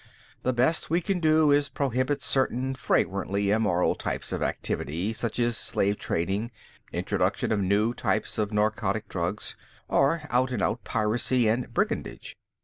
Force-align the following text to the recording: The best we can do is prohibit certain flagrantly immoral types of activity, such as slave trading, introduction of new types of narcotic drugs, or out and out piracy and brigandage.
The 0.41 0.51
best 0.51 0.89
we 0.89 0.99
can 0.99 1.19
do 1.19 1.51
is 1.51 1.69
prohibit 1.69 2.23
certain 2.23 2.73
flagrantly 2.73 3.51
immoral 3.51 3.93
types 3.93 4.31
of 4.31 4.41
activity, 4.41 5.13
such 5.13 5.37
as 5.37 5.57
slave 5.57 5.99
trading, 5.99 6.49
introduction 6.91 7.51
of 7.51 7.59
new 7.61 7.93
types 7.93 8.39
of 8.39 8.51
narcotic 8.51 9.07
drugs, 9.07 9.55
or 9.87 10.23
out 10.31 10.51
and 10.51 10.63
out 10.63 10.83
piracy 10.83 11.47
and 11.47 11.71
brigandage. 11.71 12.35